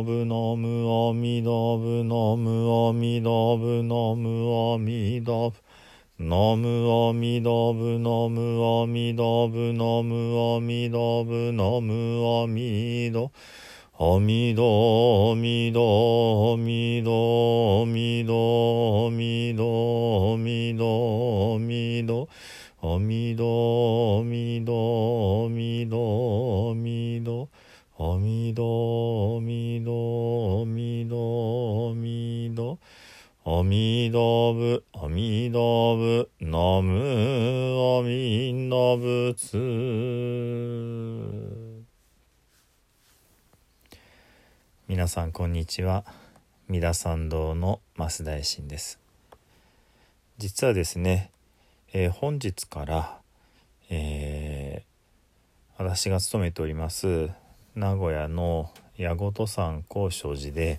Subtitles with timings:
[0.00, 5.54] ナムアミダブナムアミダブナムアミダブ
[6.18, 13.30] ナムアミダブナムアミダブナムアミダブナムアミダブナムアミダ
[13.98, 20.88] 阿弥陀阿弥陀阿弥陀阿弥陀阿弥陀阿弥陀
[21.38, 22.26] 阿弥陀
[22.80, 23.46] 阿弥陀
[24.18, 24.66] 阿弥陀
[25.46, 27.61] 阿弥陀阿
[28.04, 32.80] おみどおみどおみどおみど。
[33.44, 39.56] おみどぶおみどぶのむおみのぶつ。
[44.88, 46.04] 皆さんこんにちは。
[46.66, 48.98] 三田参道の増大臣です。
[50.38, 51.30] 実はですね、
[51.92, 53.20] えー、本日から、
[53.90, 57.30] えー、私が勤めております
[57.74, 60.78] 名古屋の矢事山高尚寺で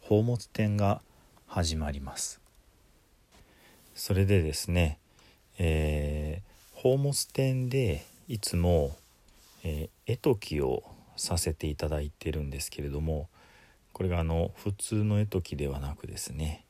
[0.00, 1.02] 宝物展が
[1.46, 2.40] 始まります。
[3.94, 4.98] それでですね、
[5.58, 8.96] えー、宝物展でいつも、
[9.64, 10.82] えー、絵解きを
[11.14, 13.28] させていただいてるんですけれども
[13.92, 16.64] これがあの普通の絵解きではなくですね、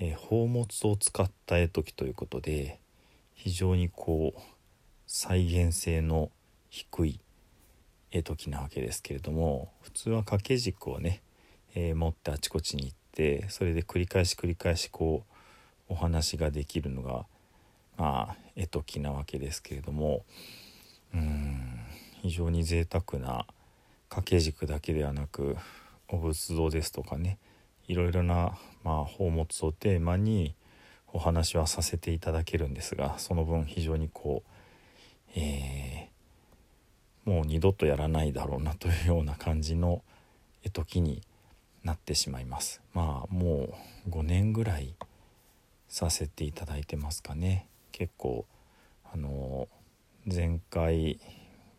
[0.00, 2.80] えー、宝物を使った絵解きということで
[3.36, 4.40] 非常にこう
[5.06, 6.32] 再現性の
[6.68, 7.20] 低い
[8.10, 11.22] 絵解きなわけですけれども普通は掛け軸をね、
[11.74, 15.24] えー、持ってあちこちに行ってそれで繰り返し繰り返しこ
[15.88, 17.26] うお話ができるのが
[17.96, 20.24] まあ絵解きなわけですけれども
[21.14, 21.80] うん
[22.22, 23.46] 非常に贅沢な
[24.08, 25.56] 掛け軸だけではなく
[26.08, 27.38] お仏像ですとかね
[27.86, 30.54] いろいろな、まあ、宝物をテーマに
[31.12, 36.17] お話はさせていただけるんですがその分非常にこう、えー、
[37.28, 40.02] もう二度とやらないだろうなというような感じの
[40.64, 41.20] 絵解きに
[41.84, 42.80] なってしまいます。
[42.94, 43.68] まあも
[44.06, 44.94] う5年ぐらい
[45.88, 47.66] させていただいてますかね。
[47.92, 48.46] 結構
[49.12, 49.68] あの
[50.24, 51.20] 前回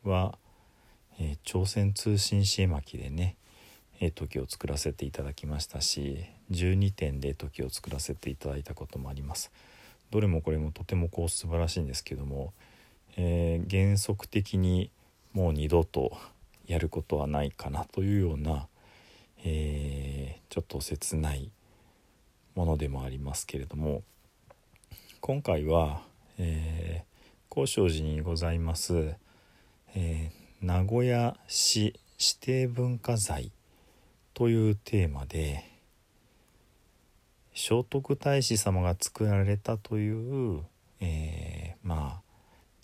[0.03, 0.37] は、
[1.19, 3.35] えー、朝鮮通信市絵巻でね
[3.99, 9.51] 絵解きを作らせていただきましたし12点で絵解きを作らせていただいたこともあります。
[10.11, 12.53] どれもこれもとてもこう素晴らしいんですけども、
[13.17, 14.91] えー、原則的に
[15.39, 16.17] もう二度と
[16.67, 18.67] やることはないかなというような、
[19.45, 21.49] えー、ちょっと切ない
[22.55, 24.03] ものでもありますけれども
[25.21, 26.01] 今回は、
[26.39, 29.15] えー、高尚寺にございます、
[29.95, 33.53] えー、名古屋市指定文化財
[34.33, 35.63] というテーマで
[37.55, 40.63] 聖徳太子様が作られたという、
[40.99, 42.21] えー、まあ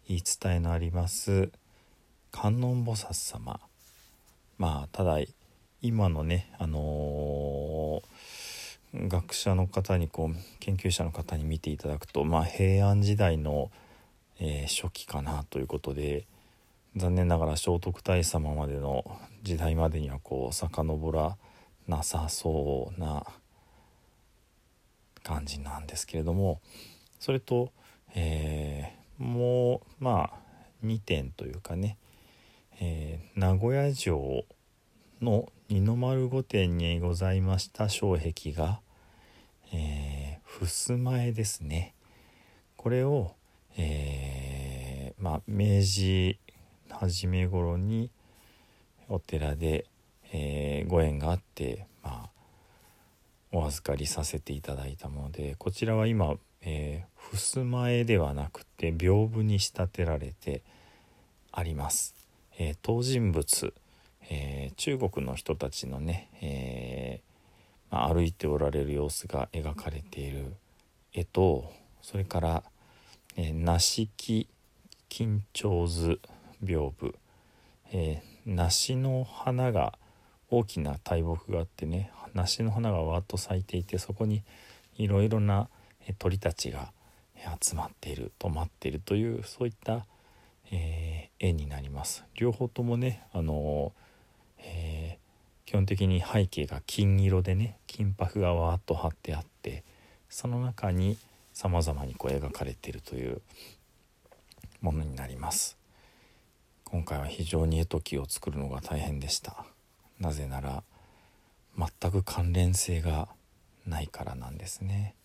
[0.08, 1.52] 言い伝えのあります
[2.36, 3.62] 観音菩薩様。
[4.58, 5.20] まあただ
[5.82, 13.72] 今のねあのー、学者の方にこう研究者の方に見ていただくとまあ平安時代の、
[14.42, 16.26] えー、初期かなということで
[16.98, 19.06] 残念ながら聖徳太子様までの
[19.44, 21.38] 時代までにはこう遡ら
[21.88, 23.26] なさそうな
[25.24, 26.60] 感じなんですけれども
[27.18, 27.72] それと、
[28.14, 30.46] えー、もうまあ
[30.86, 31.98] 2点というかね、
[32.80, 34.46] えー、名古屋城
[35.22, 38.82] の二の丸御殿にございました障壁が、
[39.74, 41.94] えー、襖絵ですね
[42.76, 43.32] これを、
[43.78, 46.38] えー、まあ明治
[46.90, 48.12] 初め頃に
[49.08, 49.86] お寺で、
[50.34, 52.30] えー、ご縁があって、まあ、
[53.52, 60.62] お預かりさせていただいたものでこちらは今、えー、襖絵ではなくて屏風に仕立てられて
[61.52, 62.15] あります。
[62.58, 63.74] えー、当人物、
[64.30, 67.22] えー、中国の人たちのね、え
[67.92, 70.54] まあ、歩いておられる様子が描かれている
[71.14, 71.72] 絵と
[72.02, 72.64] それから、
[73.36, 74.48] え梨木
[75.10, 76.20] 金鳥図
[76.64, 77.14] 屏風、
[77.92, 79.98] えー、梨の花が
[80.50, 84.44] 大きな大木があってね梨の花がわっと咲いていてそこに
[84.98, 85.70] いろいろな
[86.20, 86.92] 鳥たちが
[87.62, 90.06] 集まっている止まっているというそういった、
[90.72, 92.24] えー、絵になります。
[92.36, 99.84] 両方ともねあのー、えー、基本的に背景が金色でね金箔がわーっと貼ってあって
[100.30, 101.18] その中に
[101.54, 103.42] さまざまにこう描かれているという
[104.82, 105.78] ものになります。
[106.84, 109.66] 今回は非常に絵解きを作るのが大変でした。
[110.20, 110.84] なぜなら
[111.78, 113.28] 全く関連性が
[113.86, 115.16] ないからなんですね。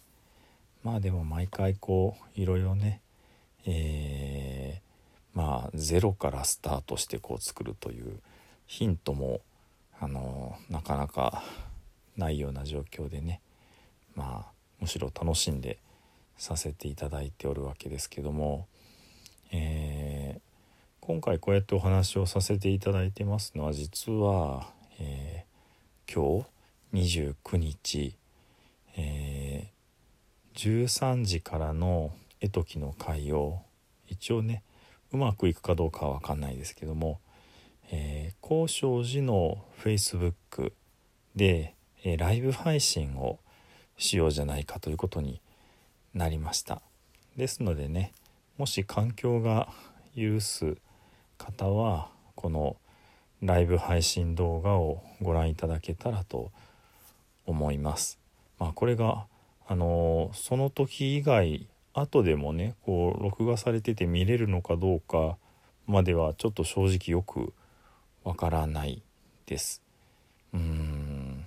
[0.82, 3.00] まあでも毎回こういろいろね
[3.66, 4.39] えー、
[5.34, 8.20] まあゼロからスタートしてこう作るという
[8.66, 9.40] ヒントも
[10.00, 11.42] あのなかなか
[12.16, 13.40] ないような状況でね
[14.14, 15.78] まあむしろ楽しんで
[16.36, 18.66] させていただいておるわけですけども、
[19.52, 20.40] えー、
[21.00, 26.46] 今回こうやってお話をさせていただいてますのは実は、えー、今
[26.92, 27.10] 日
[27.44, 28.16] 29日、
[28.96, 32.10] えー、13時からの
[32.40, 33.58] 絵解きの会を
[34.08, 34.62] 一応ね
[35.12, 37.20] うまくいくかどうかは分かんないですけども、
[37.90, 40.72] えー、高尚寺の Facebook
[41.34, 41.74] で、
[42.04, 43.38] えー、ライブ配信を
[43.96, 45.40] しようじゃないかということに
[46.14, 46.82] なりました
[47.36, 48.12] ですのでね
[48.56, 49.68] もし環境が
[50.16, 50.76] 許す
[51.38, 52.76] 方はこの
[53.42, 56.50] ライブ配信動画をご覧いただけたらと
[57.46, 58.18] 思います。
[58.58, 59.26] まあ、これが
[59.66, 65.37] あのその時以外後でもねこう録画されてて見れるのかどうか
[65.87, 67.52] まではちょっと正直よく
[68.22, 69.02] わからない
[69.46, 69.82] です。
[70.52, 71.46] うん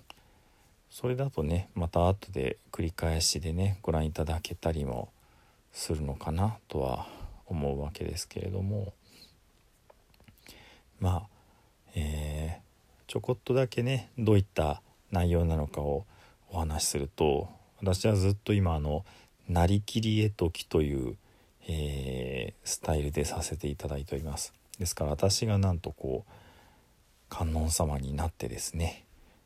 [0.90, 5.10] それだとねまた後で繰り返しでねご覧いただけたりも
[5.72, 7.08] するのかなとは
[7.48, 8.94] 思うわけですけれども
[11.00, 11.28] まあ、
[11.96, 14.82] えー、ちょこっとだけねどういった
[15.12, 16.06] 内容なのかを
[16.50, 17.50] お話しすると
[17.82, 19.04] 私はずっと今あの
[19.54, 21.18] 「なりきり絵解き」という、
[21.68, 24.54] えー、スタイルでさせていただいております。
[24.80, 26.32] ですから私がなんとこう
[27.30, 29.06] 観音様になってですね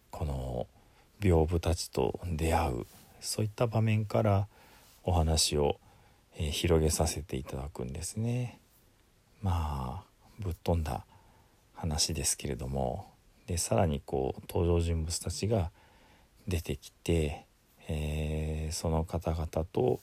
[0.09, 0.67] この
[1.19, 2.85] 屏風たちと出会う
[3.19, 4.47] そういった場面から
[5.03, 5.79] お話を、
[6.37, 8.59] えー、広げさせていただくんですね。
[9.41, 10.07] まあ
[10.39, 11.05] ぶっ飛んだ
[11.75, 13.07] 話ですけれども。
[13.47, 15.71] でさらにこう登場人物たちが
[16.49, 17.45] 出てきて、
[17.87, 19.99] えー、その方々と、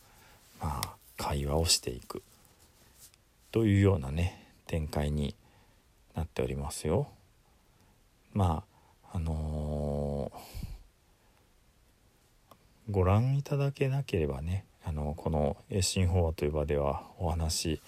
[0.60, 2.22] まあ、会話をしていく
[3.52, 5.34] というようなね展開に
[6.14, 7.08] なっておりますよ。
[8.32, 8.64] ま
[9.12, 17.80] ああのー、ご覧いただけなければねあのこの「越神法話」という場ではお話、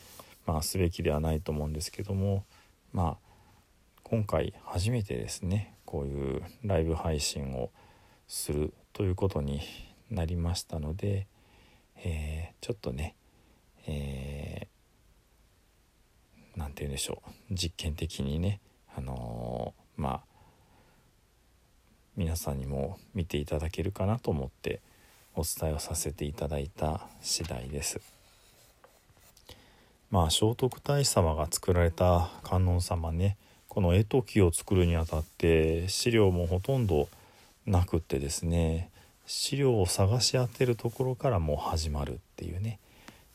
[0.47, 2.45] まあ、すべきではないと思うんですけども
[2.93, 3.27] まあ
[4.05, 7.71] 今回初めてですねこういうライブ配信を
[8.29, 9.61] するということに
[10.11, 11.27] なりましたので、
[12.03, 13.15] えー、ちょっとね
[13.87, 18.59] 何、えー、て言うんでしょう実験的にね
[18.97, 20.21] あのー、まあ
[22.17, 24.81] 皆さんにも見ていただけるかなと思って
[25.35, 28.01] お伝えをさせていただいた次第です。
[30.11, 33.37] まあ聖徳太子様が作られた観音様ね
[33.69, 37.11] この絵解きを作るにあたって資料もほとんど
[37.67, 38.91] なくってですね
[39.27, 42.79] 資料を探し当てるところからもう始まるっていうね。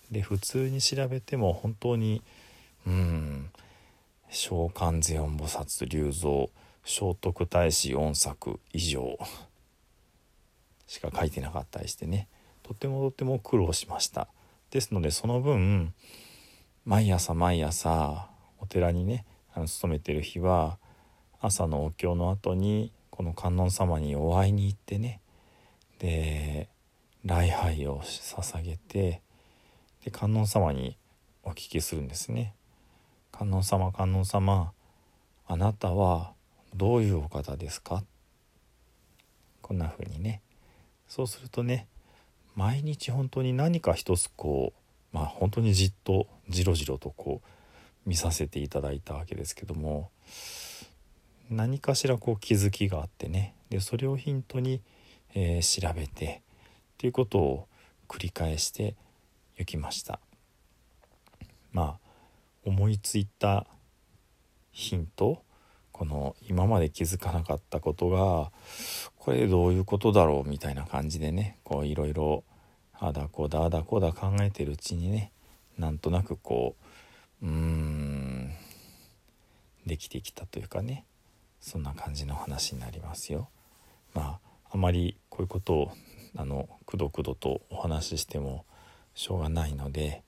[0.09, 2.21] で普通に調べても本当に
[2.85, 3.49] うん
[4.29, 6.47] 召喚ゼオン菩薩龍蔵
[6.83, 9.17] 聖徳太子4作以上
[10.87, 12.27] しか書いてなかったりしてね。
[12.63, 14.27] とてもとても苦労しました。
[14.71, 15.93] ですのでその分
[16.85, 20.77] 毎朝毎朝お寺にねあの勤めてる日は
[21.41, 25.21] 朝のお経の後にこの観音様にお会いに行ってね
[25.99, 26.69] で
[27.23, 29.21] 礼拝を捧げて
[30.03, 30.97] で観音様に
[31.43, 32.55] お聞きするんですね。
[33.31, 34.71] 観音様観音様
[35.47, 36.31] あなたは
[36.75, 38.03] どういうお方ですか？
[39.61, 40.41] こんな風にね
[41.07, 41.85] そうするとね
[42.55, 44.73] 毎日本当に何か一つこ
[45.13, 50.09] うまあ本当にじっとじろじろとこう見させていただいたわけですけども
[51.51, 53.53] 何かしらこう気づきがあってね。
[53.69, 54.81] でそれをヒントに、
[55.35, 56.41] えー、調べて
[56.93, 57.67] っていうことを
[58.07, 58.95] 繰り返して
[59.59, 60.21] いきました。
[61.73, 62.09] まあ
[62.63, 63.67] 思いついた
[64.71, 65.43] ヒント
[65.91, 68.51] この今まで気づかなかったことが
[69.17, 72.45] これどういうことだろうみたいな感じでねこういろいろ
[72.93, 75.33] あだこうだあだこだ考えてるうちにね
[75.77, 76.75] なんとなくこ
[77.41, 78.51] ううーん
[79.85, 81.05] できてきたというかね。
[81.61, 83.49] そんな感じの話になりますよ。
[84.13, 85.91] まああまりこういうことを
[86.35, 88.65] あのくどくどとお話ししても
[89.13, 90.23] しょうがないので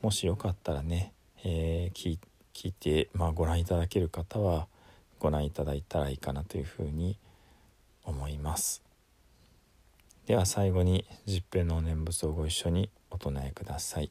[0.00, 1.12] もしよかったらね、
[1.44, 2.18] えー、
[2.54, 4.66] 聞いて、まあ、ご覧いただける方は
[5.18, 7.18] ご覧いただいたらいいかなというふうに
[8.04, 8.82] 思います。
[10.26, 14.10] では最後に十平の念仏をご一緒にお唱えください。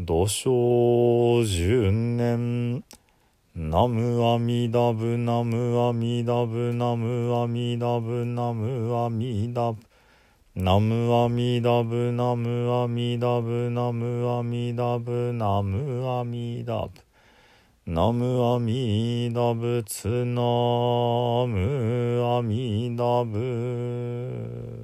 [0.00, 2.82] 土生十年
[3.56, 9.80] ナムアミダブナムアミダブナムアミダブナムアミダブ。
[10.56, 16.90] ナムアミダブナムアミダブナムアミダブナムアミダブ。
[17.86, 24.83] ナムアミダ仏ナムアミダ仏